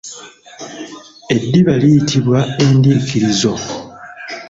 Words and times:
Eddiba 1.35 1.73
liyitibwa 1.81 2.39
endiikirizo. 2.63 3.51